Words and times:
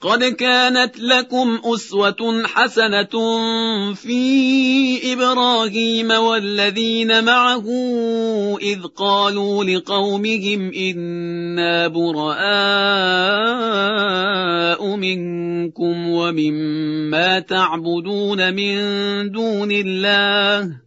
قد 0.00 0.24
كانت 0.24 0.98
لكم 0.98 1.60
اسوه 1.64 2.42
حسنه 2.46 3.14
في 3.94 5.12
إبراهيم 5.12 6.10
والذين 6.10 7.24
معه 7.24 7.64
اذ 8.62 8.82
قالوا 8.96 9.64
لقومهم 9.64 10.72
أنا 10.72 11.88
براء 11.88 12.36
منكم 14.96 16.08
ومما 16.08 17.40
تعبدون 17.40 18.54
من 18.54 18.76
دون 19.30 19.72
الله 19.72 20.86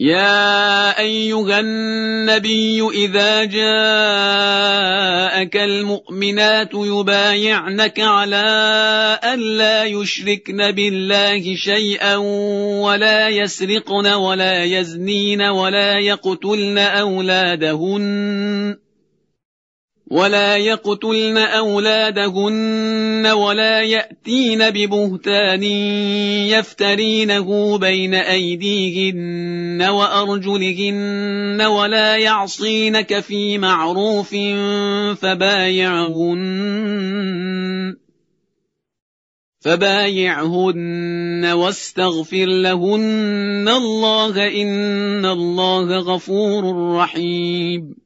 يا 0.00 0.98
أيها 0.98 1.60
النبي 1.60 2.88
إذا 2.88 3.44
جاءك 3.44 3.66
المؤمنات 5.56 6.70
يبايعنك 6.74 8.00
على 8.00 8.46
الا 9.24 9.84
يشركن 9.84 10.70
بالله 10.70 11.54
شيئا 11.54 12.16
ولا 12.84 13.28
يسرقن 13.28 14.06
ولا 14.06 14.64
يزنين 14.64 15.42
ولا 15.42 15.98
يقتلن 15.98 16.78
أولادهن. 16.78 18.76
ولا 20.10 20.56
يقتلن 20.56 21.38
اولادهن 21.38 23.26
ولا 23.26 23.82
ياتين 23.82 24.70
ببهتان 24.70 25.62
يفترينه 26.52 27.78
بين 27.78 28.14
ايديهن 28.14 29.82
وارجلهن 29.82 31.62
ولا 31.62 32.16
يعصينك 32.16 33.20
في 33.20 33.58
معروف 33.58 34.30
فبايعهن 35.20 36.46
فبايعهن 39.60 41.44
واستغفر 41.44 42.46
لهن 42.46 43.68
الله 43.68 44.62
ان 44.62 45.26
الله 45.26 45.98
غفور 45.98 46.92
رحيم 46.96 48.05